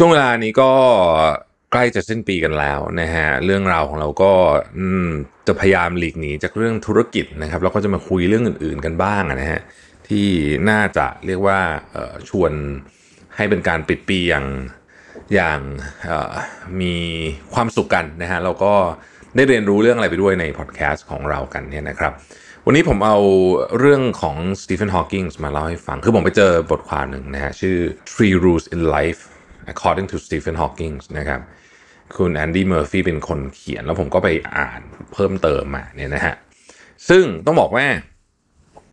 [0.00, 0.70] ช่วงเวลานี้ก็
[1.72, 4.32] ใกล้จะสิ้นปีกันแล้วนะฮะเรื่องราวของเราก็
[5.46, 9.60] จะพยายามหลีกหนีจากเรื่องธุรกิจนะครับแล้วก็จะมาคุยเรื่องอื่น ๆกันบ้างนะฮะ
[10.08, 10.26] ที่
[10.70, 11.58] น่าจะเรียกว่า
[12.28, 12.52] ชวน
[13.36, 14.46] ให้เป็นการปิดปีอย่าง
[15.34, 15.60] อย่าง
[16.80, 16.94] มี
[17.54, 18.72] ความสุขกันนะฮะแล้วก็
[19.36, 22.12] ได้เรียนรู้เรื่องอะไรไปด้วยในพอดแคสต์ของเรากันเนี่ยนะครับ
[22.66, 23.18] วันนี้ผมเอา
[23.78, 27.76] เรื่องของสตีเฟนฮอว์กิงส์มาเล่าให้ฟัง คือผมไปเจอบทความหนึ่งนะฮะชื่อ
[28.12, 29.22] Three Rules in Life
[29.72, 31.40] according to Stephen Hawking นะครับ
[32.16, 34.80] คุณแอนดี้เมอร์ฟี่เป็นคนเขียน แล้วผมก็ไปอ่าน
[35.12, 36.34] เพิ่มเติมมาเนี่ยนะฮะ
[37.08, 37.86] ซึ่งต้องบอกว่า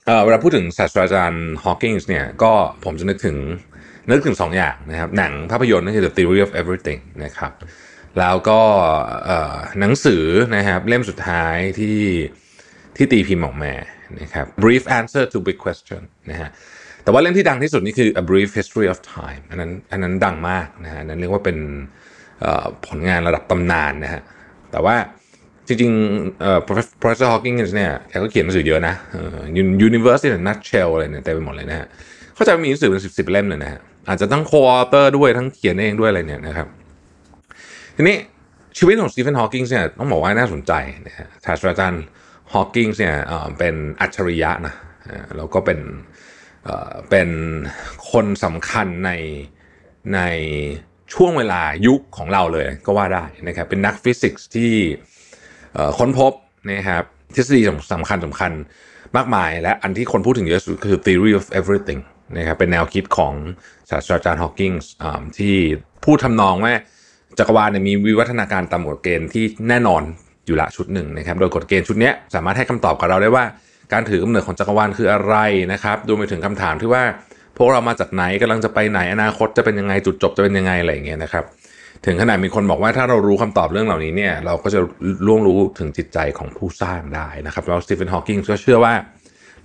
[0.06, 2.54] เออเวลาพูดถึงศาสตราจารย์ฮอว์กิงส์เนี่ยก็
[2.86, 3.38] ผมจะนึกถึง
[4.10, 7.52] นึกถึงสองอย่างนะครับ หนังภาพยนตร์นั่นคือ The Theory of Everything นะครับ
[8.20, 8.62] แล้วก็
[9.80, 10.24] หนังสือ
[10.56, 12.00] นะครับเล่มสุดท้ายที่
[12.96, 13.74] ที่ตีพิมพ์ออกมา
[14.22, 16.50] นะครับ Brief Answer to Big Question นะฮะ
[17.06, 21.58] แต่ว่าเล่มที่ดังที่สุดนี่คือ A Brief History of Time อันนั้นอันนั้นดังมากนะฮะนั้นเรียกว่าเป็น
[22.88, 24.22] ผลงานระดับตำนานนะฮะ
[24.72, 24.96] แต่ว่า
[25.68, 26.60] จริงๆเอ่อ
[27.02, 28.96] Professor Hawking เนี่ยแกก็เขียนหนังสือเยอะนะ
[29.88, 31.88] Universe in a Nutshell อะไรเนี่ยเต็มไปหมดเลยนะฮะ
[32.36, 36.68] เข้าใจว่ามีหนังสือเป็นสิบสิบเล่มเลยนะฮะอาจจะทั้ง co-author ด้วยทั้งเขียนเองด้วยอะไรเนี่ยนะครับ
[37.96, 38.18] ทีนี้
[38.78, 40.74] ชีวิตของสตีเฟนฮอว์กิงเนี่ยต้องบอกว่าน่าสนใจ
[41.08, 42.04] นะฮะศาสตราจารย์
[42.54, 43.16] ฮอว์กิงเนี่ย
[43.58, 44.74] เป็นอัจฉริยะนะ
[45.38, 45.80] แล้วก็เป็น
[47.10, 47.30] เป็น
[48.12, 49.12] คนสำคัญใน
[50.14, 50.20] ใน
[51.14, 54.72] ช่วงเวลายุคของเราเลยก็ว่าได้นะครับเป็นนักฟิสิกส์ที่
[55.98, 56.32] ค้นพบ
[56.72, 57.04] นะครับ
[57.36, 57.62] ทฤษฎี
[57.94, 58.52] สำคัญสำคัญ
[59.16, 62.02] มากมาย และอันที่คนพูดถึงเยอะสุดคือ theory of everything
[62.38, 63.34] นะครับเป็นแนวคิดของ
[63.90, 64.92] ศาสตราจารย์ฮอว์กิงส์
[65.38, 65.56] ที่
[66.06, 66.74] พูดทำนองว่า
[67.38, 70.02] จักรวาลมีวิวัฒนาการตามกฎเกณฑ์ที่แน่นอน
[70.46, 73.46] อยู่ละชุดหนึ่งนะครับ โดยกฎเกณฑ์ชุดนี้สามารถให้คำตอบกับเราได้ว่า
[73.94, 75.36] การถือกำเนิดของจักรวาลคืออะไร
[75.74, 77.04] นะครับรวมไปถึงคำถามที่ว่า
[77.58, 81.46] พวกเรามาจากไหนกำลังจะไปไหนอนาคตจะเป็นยังไงจุดจบจะเป็นยังไงอะไรอย่างเงี้ยนะครับ
[82.06, 84.80] ถึงขนาดมีคนบอกว่าถ้าเรารู้คำตอบเรื่องเหล่านี้เนี่ย เราก็จะ
[85.26, 88.94] ล่วงรู้ถึงจิตใจของผู้สร้างได้นะครับแล้วสตีเฟนฮอว์กิงก็เชื่อว่า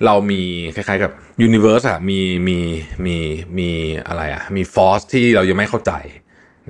[0.06, 0.42] เรามี
[0.74, 1.12] คล้ายๆกับ
[1.42, 2.58] universe อะมีมี
[3.06, 3.16] มี
[3.58, 3.70] มี
[4.08, 5.92] อะไรอะมี force ที่เรายังไม่เข้าใจ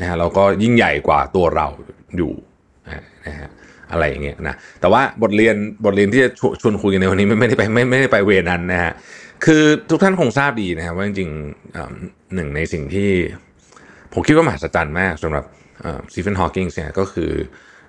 [0.01, 1.67] นะฮะเราก็ยิ่งใหญ่กว่าตัวเรา
[2.17, 2.33] อยู่
[3.27, 3.49] นะฮะ
[3.93, 6.31] อะไรอย่างเงี้ยนะแต่ว่าบทเรียนบทเรียนที่จะ
[6.61, 8.93] ชวนคุยกันในวันนี้ไม่ไม่ได้ไปไม่ไม่ได้ไป way นั้นนะฮะ
[9.45, 13.11] คือทุกท่านคงทราบดีนะครับว่าจริงๆหนึ่งในสิ่งที่
[14.13, 15.45] ผมคิดว่ามหัศจรรย์มากสำหรับ
[16.13, 17.31] สตีเฟนฮอว์กิงเนี่ยก็คือ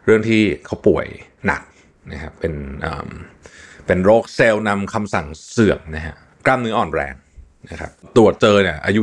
[0.06, 1.06] เรื่องที่เขาป่วย
[1.46, 1.62] หนัก
[2.12, 2.54] นะครับเป็น
[3.88, 7.14] เป็นโรคเซลล์นำคำสั่งเสื่อมนะฮะกล้ามเนื้ออ่อนแรง
[7.72, 9.02] นะครับตรวจเจอเนี่ยอายุ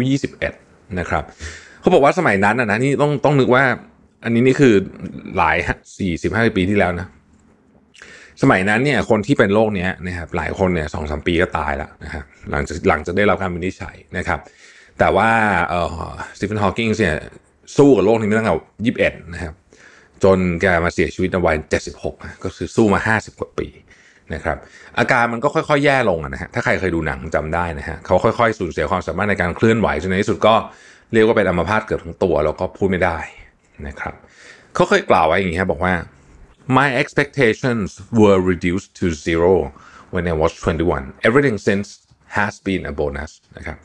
[0.49, 1.25] 21 นะครับ
[1.81, 3.65] เขาบอกว่าสมัยนั้นนะนี่ต้องต้องนึกว่า
[4.25, 4.75] อันนี้นี่คือ
[5.37, 5.57] หลาย
[5.99, 7.07] สี่สิบห้าปีที่แล้วนะ
[8.43, 14.41] สมัยนั้นเนี่ย คนที่เป็นโรคเนี้ยนะครับหลายคนเนี่ยสองสามปีก็ตายแล้วนะครับหลังจากหลังจากได้รับการวินิจฉัยนะครับ
[14.99, 15.31] แต่ว่า
[15.69, 16.07] เอ่อ
[16.37, 17.15] สตีเฟนฮอว์กิงเนี่ย
[17.77, 19.55] สู้กับโรคนี้มาตั้งแต่ยี่สิบเอ็ดนะครับ
[20.25, 22.15] จนแกมาเสียชีวิตในวัยเจ็ดสิบหก
[22.45, 23.69] ก็คือสู้มาห้าสิบกว่าปี
[24.35, 24.57] นะครับ
[24.99, 30.55] อาการมันก็ค่อยๆ แย่ลงนะฮะถ้าใครเคยดูหนังจำได้นะฮะเขาค่อยๆ สูญเสียความสามารถในการเคลื่อนไหวจนในที่สุดก็
[31.13, 33.19] เรียกว่าเป็นอัมพาตเกือบทั้งตัว แล้วก็พูดไม่ได้
[33.87, 34.15] นะครับ
[34.75, 35.95] เขาเคยกล่าวไว้อย่างนี้ครับบอกว่า
[36.79, 37.89] my expectations
[38.21, 39.53] were reduced to zero
[40.15, 41.89] when I was 21 everything since
[42.39, 43.77] has been a bonus นะครับ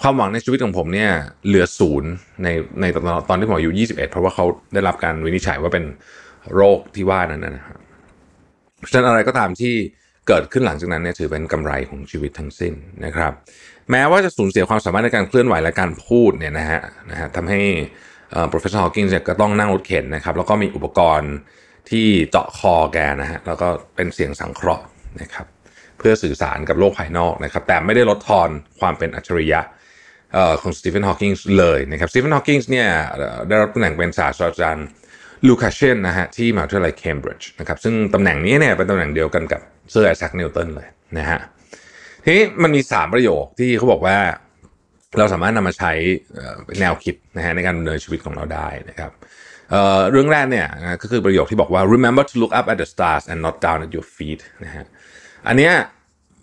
[0.00, 1.10] ความหวังในชีวิตของผมเนี่ย
[1.46, 2.10] เหลือศูนย์
[2.42, 2.48] ใน
[2.80, 5.84] ในตอนตอนที่ผมอายุ 21 เพราะว่าเขาได้รับการวินิจฉัยว่าเป็น
[6.54, 7.78] โรคที่ว่านั้นนะครับ
[8.78, 9.74] เพราะฉะนั้นอะไรก็ตามที่
[10.28, 12.74] เกิดขึ้นหลังจากนั้นเนี่ยถือเป็นกำไรของชีวิตทั้งสิ้น
[13.04, 13.32] นะครับ
[13.90, 16.80] แม้ว่าจะสูญเสียความสามารถในการเคลื่อนไหวและการพูดเนี่ยนะฮะ
[17.10, 17.60] นะฮะทำให้
[18.52, 21.32] professor Hawking เนี่ยก็ต้องนั่งรถเข็นนะครับ แล้วก็มีอุปกรณ์
[21.90, 24.84] ที่เจาะคอแกนะฮะแล้วก็เป็นเสียงสังเคราะห์
[25.20, 25.46] นะครับ
[25.98, 28.48] เพื่อสื่อสารกับโลกภายนอกนะครับ แต่ไม่ได้ลดทอน
[28.80, 29.60] ความเป็นอัจฉริยะ
[30.60, 32.88] ของสตีเฟนฮอว์กิงเลยนะครับสตีเฟนฮอว์กิงส์เนี่ย
[33.48, 34.86] ได้รับตำแหน่งเป็นศาสตราจารย์
[35.48, 40.88] Lucasian นะฮะที่มหาวิทยาลัยเคมบริดจ์นะครับซึ่งตำแหน่งนี้เนี่ยเป็นตำแหน่งเดียวกันกับเซอร์ไอแซคนิวตันเลย
[41.18, 41.40] นะฮะ
[42.24, 44.16] ทีนี้มันมี 3 ประโยคที่เขาบอกว่า
[45.18, 45.92] เราสามารถนำมาใช้
[46.80, 49.10] แนวคิดนะฮะในการดำเนินชีวิตของเราได้นะครับ
[49.70, 50.66] เเรื่องแรกเนี่ย
[51.02, 54.84] ก็คือประโยคที่บอกว่า remember to look up at the stars and not down at your feet นะฮะ
[55.48, 55.72] อันเนี้ย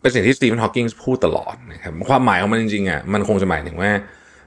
[0.02, 3.92] เป็นสิ่งที่สตีเฟนฮอว์กิงพูดตลอดนะครับความหมายของมันจริงๆอะมันคงจะหมายถึงว่า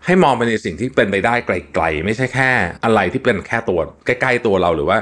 [0.05, 2.50] ให้มองไปในสิ่งที่เป็นไปได้ไกลๆ ไม่ใช่แค่
[2.84, 4.99] อะไรที่เป็นแค่ตัวใกล้ๆตัวเราหรือว่า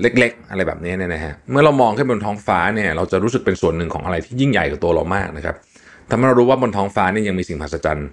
[0.00, 5.56] เล็ก ๆ อะไรแบบนี้เนี่ยนะฮะเมื่อเรามองขึ้นบนท้องฟ้าเนี่ยเราจะรู้สึกเป็นส่วนหนึ่งของอะไรที่ยิ่งใหญ่กับตัวเรามากนะครับ
[6.10, 8.08] ทำให้เรารู้ว่าบนท้องฟ้านี่ยังมีสิ่งมหัศจรรย์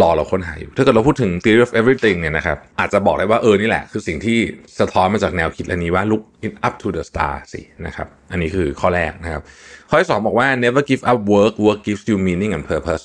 [0.00, 4.38] รอเราค้นหาอยู่ ถ้าเกิดเราพูดถึง theory of everything เนี่ยนะครับ อาจจะบอกได้ว่าเออนี่แหละ คือสิ่งที่
[4.80, 6.22] สะท้อนมาจากแนวคิดอันนี้ว่า look
[6.66, 9.42] up to the star สินะครับ อันนี้คือข้อแรกนะครับ
[9.88, 13.04] ข้อที่สองบอกว่า never give up work work gives you meaning and purpose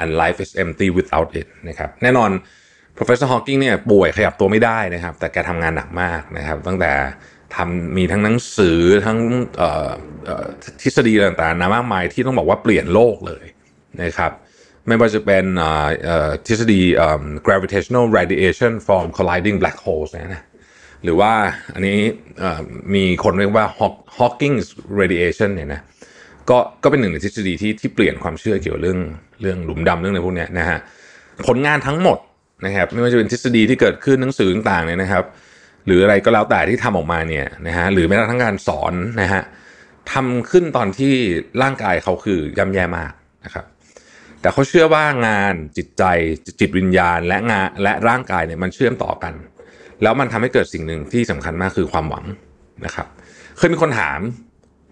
[0.00, 2.30] and life is empty without it นะครับ แน่นอน
[2.96, 6.92] professor Hawking เนี่ยป่วยขยับตัวไม่ได้นะครับ แต่แกทำงานหนักมากนะครับ ตั้งแต่
[7.56, 9.18] ทำมีทั้งหนังสือทั้ง
[10.82, 13.44] ทฤษฎีต่างๆนามากมายที่ต้องบอกว่าเปลี่ยนโลกเลย
[14.02, 14.32] นะครับ
[14.88, 15.44] ไม่ว่าจะเป็น
[16.46, 16.80] ทฤษฎี
[17.46, 20.42] gravitational radiation from colliding black holes นะ
[21.04, 21.32] หรือว่า
[21.74, 21.98] อันนี้
[22.94, 23.66] มีคนเรียกว่า
[24.18, 24.66] Hawking's
[25.00, 25.80] radiation เนี่ยนะ
[26.50, 28.98] ก็ก็เป็นหนึ่งในทฤษฎีที่ที่เปลี่ยนความเชื่อเกี่ยวเรื่อง
[29.40, 30.78] เรื่องหลุมดำเรื่องอะไรพวกนี้นะฮะ
[31.46, 32.18] ผลงานทั้งหมด
[32.66, 35.24] นะครับไม่ว่าจะเป็นทฤษฎีที่เกิดขึ้นหนังสือต่างๆเนี่ยนะครับ
[35.86, 39.42] หรืออะไรก็แล้วแต่ที่ทำออกมาเนี่ยนะฮะหรือแม้กระทั่งการสอนนะฮะ
[40.12, 41.12] ทำขึ้นตอนที่
[41.62, 43.12] ร่างกายเขาคือย่ำแย่มาก
[43.44, 43.64] นะครับ
[44.40, 46.02] แต่เขาเชื่อว่างานจิตใจ
[46.60, 49.34] จิตวิญญาณ และงานและร่างกายเนี่ยมันเชื่อมต่อกัน
[50.02, 52.24] แล้วมันทำให้เกิดสิ่งหนึ่งที่สำคัญมากคือความหวัง
[52.84, 53.06] นะครับ
[53.56, 54.18] เคยมีคนถาม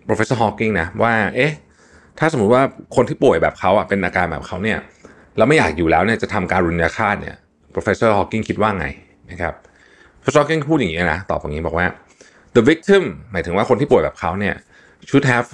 [0.09, 1.53] professor Hawking นะว่าเอ๊ะ
[2.19, 2.63] ถ้าสมมุติว่า
[2.97, 4.79] คนที่ป่วยแบบเขาอะเป็นอาการแบบเขาเนี่ย
[5.37, 7.37] แล้วไม่อยากอยู่แล้วเนี่ยจะทำการรุนยาฆาตเนี่ย
[7.75, 8.87] professor Hawking คิดว่าไง
[9.31, 9.55] นะครับ
[10.21, 11.87] professor Hawking พูดอย่างนี้นะตอบอย่างนี้บอกว่า
[12.57, 13.03] the victim
[13.33, 14.55] หมายถึงว่าคนที่ป่วยแบบเขาเนี่ย
[15.09, 15.47] should have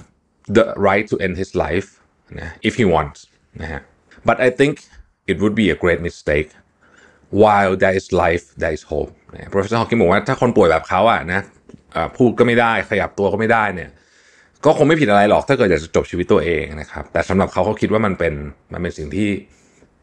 [0.56, 1.88] the right to end his life
[2.40, 3.18] นะ if he wants
[3.60, 3.80] นะฮะ
[4.28, 4.74] but I think
[5.30, 6.48] it would be a great mistake
[7.42, 11.40] while there is life there is hope นะ professor Hawking บอกว่าถ้าคนป่วยแบบเขาอะนะ
[12.16, 13.90] พูดก็ไม่ได้ขยับตัวก็ไม่ได้เนี่ย
[14.64, 18.34] ก็คงไม่ผิดอะไรหรอกถ้าเกิดอยากจะจบชีวิตตัวเองนะครับ แต่สำหรับเขาเขาคิดว่ามันเป็น
[18.72, 19.28] มันเป็นสิ่งที่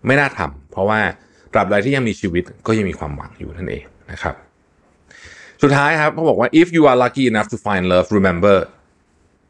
[0.08, 1.00] ไม่น่าทำเพราะว่า
[1.54, 4.36] ตราบใดที่ยังมีชีวิตก็ยังมีความหวังอยู่นั่นเองนะครับ
[5.64, 8.58] สุดท้ายครับเขาบอกว่า if you are lucky enough to find love remember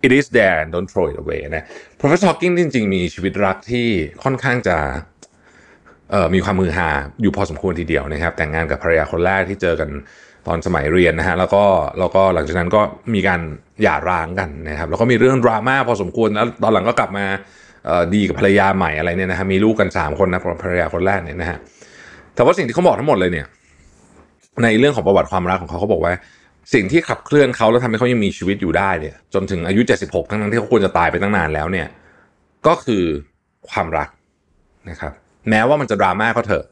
[0.06, 1.66] it is there and don't throw it away นะ
[2.00, 3.88] professor Hawking จริง ๆ มีชีวิตรักที่
[4.24, 4.78] ค่อนข้างจะ
[6.34, 6.90] มีความมือหา
[7.22, 9.90] อยู่พอสมควรทีเดียวนะครับ แต่งงานกับภรรยาคนแรกที่เจอกัน
[10.48, 11.63] ตอนสมัยเรียนนะฮะแล้วก็
[12.00, 12.81] แล้วก็หลังจากนั้นก็
[13.13, 13.42] มีการ
[13.84, 17.25] หย่าร้างกันนะครับ แล้วก็มีเรื่องดราม่าพอสมควรแล้วตอนหลังก็กลับมา
[18.13, 21.57] ดีกับภรรยาใหม่อะไรเนี่ยนะฮะมีลูกกัน 3 คนนะภรรยาคนแรกเนี่ยนะฮะ
[22.36, 23.45] แต่ว่าสิ่งที่เขาบอกทั้งหมดเลยเนี่ย
[24.63, 26.13] ในเรื่องของประวัติความรักของเขาเขาบอกว่า
[26.74, 31.88] สิ่งที่ขับเคลื่อนเขาแล้วทำให้เขายังมีชีวิตอยู่ได้เนี่ย จนถึงอายุ 76 ทั้งนั้นที่เขาควรจะตายไปตั้งนานแล้วเนี่ย
[32.68, 33.04] ก็คือ
[33.69, 34.10] ความรัก
[34.89, 35.13] นะครับ
[35.50, 36.66] แม้ว่ามันจะดราม่าก็เถอะ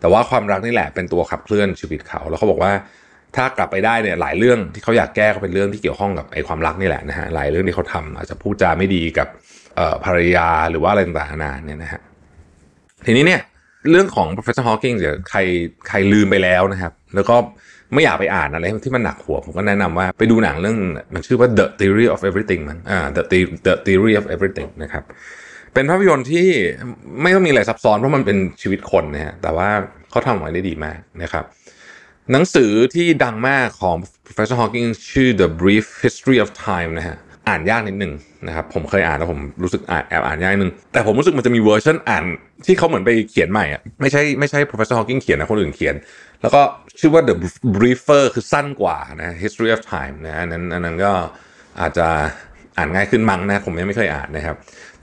[0.00, 2.72] แต่ว่าความรักนี่แหละเป็นตัวขับเคลื่อนชีวิตเขา แล้วเขาบอกว่า
[3.36, 9.28] ถ้ากลับไปได้เนี่ยหลายเรื่องที่เขาอยากแก้ก็เป็นเรื่องที่เกี่ยวข้องกับไอ้ความรักนี่แหละนะฮะหลายเรื่องที่เขาทำอาจจะพูดจาไม่ดีกับ
[10.04, 12.00] ภรรยาหรือว่าอะไรต่างๆนาเนี่ยนะฮะ
[13.06, 13.40] ทีนี้เนี่ย
[13.90, 15.40] เรื่องของ professor Hawking เดี๋ยวใคร
[15.88, 17.36] ใครลืมไปแล้วนะครับ แล้วก็
[17.94, 20.76] ไม่อยากไปอ่านอะไรที่มันหนักหัวผมก็แนะนำว่าไปดูหนังเรื่อง
[21.14, 23.22] มันชื่อว่า The Theory of Everything มันอ่า The
[23.66, 25.04] The Theory of Everything นะครับ
[25.74, 26.46] เป็นภาพยนตร์ที่
[27.22, 29.68] ไม่ต้องมีอะไรซับซ้อนเพราะมันเป็นชีวิตคนนะฮะแต่ว่า
[30.10, 31.44] เขาทำออกมาได้ดีมากนะครับ
[32.32, 33.96] หนังสือที่ดังมากของ
[34.26, 37.16] Professor Hawking ชื่อ The Brief History of Time นะฮะ
[37.48, 38.12] อ่านยากนิดนึง
[38.46, 42.24] นะครับผมเคยอ่านแล้วผมรู้สึกอ่านแอบอ่านยากนึงแต่ผมรู้สึกมันจะมีเวอร์ชันอ่าน
[42.66, 45.94] ที่เขาเหมือนไปเขียนใหม่อะไม่ใช่ไม่ใช่ Professor Hawking เขียนนะคนอื่นเขียน
[46.42, 46.62] แล้วก็
[46.98, 47.34] ชื่อว่า The
[47.76, 51.12] Briefer คือสั้นกว่านะ History of Time นะอันนั้นอันนั้นก็
[51.80, 52.06] อาจจะ
[52.76, 54.56] อ่านง่ายขึ้นมั้งนะ ผมยังไม่เคยอ่านนะครับ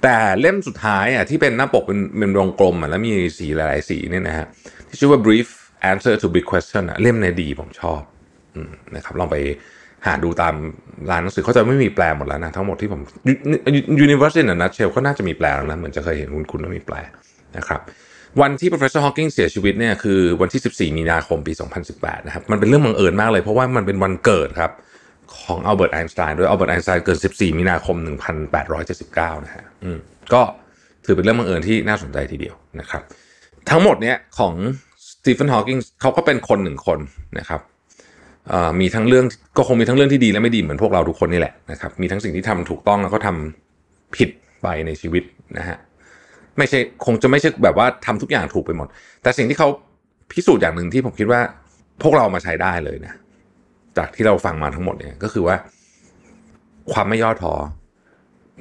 [0.03, 4.48] แต่เล่มสุดท้ายอะที่เป็นหน้าปกเป็นเป็นวงกลมอะแล้วมีสีหลายๆสีเนี่ยนะฮะ
[4.88, 5.48] ที่ชื่อว่า Brief
[5.91, 8.01] answer to big question อะเล่มในดีผมชอบ
[8.96, 9.38] นะครับลองไป
[10.06, 10.56] หาดูตาม
[11.10, 13.01] ร้านหนังสือเขาน่าจะมีแปลหมดแล้วนะ ทั้งหมดที่ผม
[14.06, 16.96] University นะนัทเชลก็น่าจะมีแปลแล้วนะ เหมือนจะเคยเห็นคุ้นๆว่ามีแปล
[17.58, 17.82] นะครับ
[18.41, 21.53] วันที่ professor Hawking เสียชีวิตเนี่ยคือวันที่ 14 มีนาคมปี
[21.89, 24.72] 2018 นะครับ มันเป็นเรื่องบังเอิญมากเลย เพราะว่ามันเป็นวันเกิดครับ
[25.39, 27.96] ของอัลเบิร์ตไอน์สไตน์ด้วยอัลเบิร์ตไอน์สไตน์เกิด 14 มีนาคม
[28.65, 30.00] 1879 นะฮะอืม
[30.34, 30.41] ก็
[31.06, 33.01] ถือเป็นเรื่องบังเอิญที่น่าสนใจทีเดียวนะครับ
[33.70, 34.53] ทั้งหมดเนี้ยของ
[35.10, 37.00] สตีเฟนฮอว์กิงเขาก็เป็นคนหนึ่งคน
[37.39, 37.62] นะครับ
[38.79, 39.25] มีทั้งเรื่อง
[39.58, 44.29] ก็คงมีทั้งเรื่องที่ดีและไม่ดีเหมือนพวกเราทุกคนนี่แหละนะครับมีทั้งสิ่งที่ทำถูกต้องแล้วก็ทำผิด
[44.62, 45.24] ไปในชีวิต
[45.58, 45.77] นะฮะ
[46.58, 48.88] ไม่ใช่คงจะไม่ใช่แบบว่าทำทุกอย่างถูกไปหมด
[49.24, 49.70] แต่สิ่งที่เขา
[50.32, 51.42] พิสูจน์อย่างหนึ่งที่ผมคิดว่า
[52.02, 53.14] พวกเรามาใช้ได้เลยนะ
[53.98, 55.56] จากที่เราฟังมาทั้งหมดเนี่ยก็คือว่า
[56.92, 57.54] ความไม่ย่อท้อ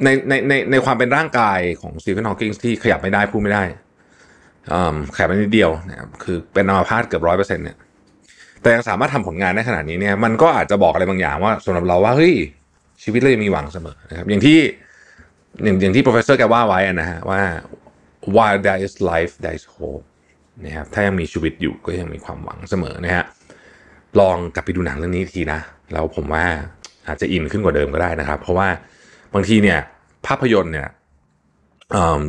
[0.04, 3.62] ในในในในความเป็นร่างกายของสตีเฟนฮอว์กิงที่ขยับไม่ได้พูดไม่ได้
[5.14, 7.76] แขกไปนิดเดียวนะครับคือเป็นอัมพาตเกือบร้อยเปอร์เซ็นต์เนี่ย
[8.60, 12.34] แต่ยังสามารถทำผลงานได้ขนาดนี้เนี่ย มันก็อาจจะบอกอะไรบางอย่างว่าสำหรับเราว่าเฮ้ย
[13.02, 14.58] ชีวิตเรายังมีหวังเสมอนะครับ อย่างที่
[15.64, 17.40] อย่างอย่างที่ professor แกว่าไว้นะฮะว่า
[18.34, 20.06] while there is life there is hope
[20.64, 23.24] นะครับถ้ายังมีชีวิตอยู่ก็ยังมีความหวังเสมอนะฮะ
[24.20, 25.60] ลองกลับไปดูหนังเรื่องนี้ทีนะ
[25.92, 26.44] แล้วผมว่า
[27.08, 28.68] อาจจะอินขึ้นกว่าเดิมก็ได้นะครับ เพราะว่า
[29.34, 29.78] บางทีเนี่ย
[30.26, 30.88] ภาพยนตร์เนี่ย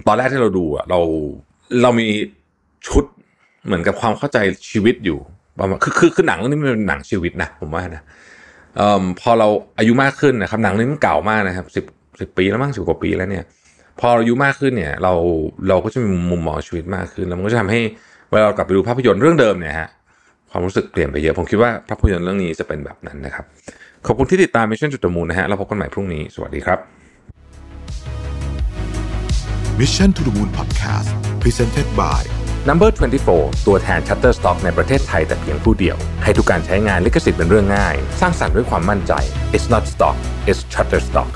[0.07, 0.99] ตอนแรกที่เราดูเรา
[1.81, 2.07] เรามี
[2.87, 3.05] ชุด
[3.65, 4.37] เหมือนกับความเข้าใจ
[4.71, 5.19] ชีวิตอยู่
[5.59, 8.03] ประมาณคือคือคือหนังเรื่องนี้มันเป็นหนังชีวิตนะผมว่านะ
[8.79, 8.81] อ
[9.19, 11.85] พอเราอายุมากขึ้นนะครับหนังนี้มันเก่ามากนะครับสิบ
[12.19, 13.43] สิบปีแล้วมั้งสิบกว่าปีแล้วเนี่ย
[13.99, 15.13] พออายุมากขึ้นเนี่ย เรา
[15.69, 17.81] เราก็จะมีมุมมองชีวิตมากขึ้น แล้วมันก็จะทำให้
[18.31, 19.89] เวลาเรากลับไปดูภาพยนตร์เรื่องเดิมเนี่ยฮะ
[20.51, 23.45] ความรู้สึกเปลี่ยนไปเยอะ ผมคิดว่าภาพยนตร์เรื่องนี้จะเป็นแบบนั้นนะครับ
[24.05, 26.79] ขอบคุณที่ติดตาม Mission จุดมูลนะฮะแล้วพบกันใหม่พรุ่งนี้ สวัสดีครับ
[29.79, 31.09] Mission to the Moon Podcast
[31.41, 32.21] Presented by
[32.69, 32.89] Number
[33.27, 39.13] 24 ตัวแทน Shutterstock ในประเทศไทยแต่เพียงผู้เดียว ให้ทุกการใช้งานลิขสิทธิ์เป็นเรื่องง่าย สร้างสรรค์ด้วยความมั่นใจ
[39.55, 40.17] It's not stock
[40.49, 41.31] it's Shutterstock